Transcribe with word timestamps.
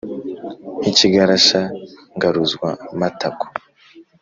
Nk' 0.79 0.85
ikigarasha 0.91 1.61
ngaruzwamatako! 2.15 3.45